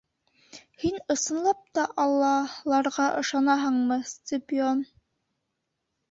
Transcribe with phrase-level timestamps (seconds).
[0.83, 4.81] Һин ысынлап та Аллаларға ышанаһыңмы, Сципион?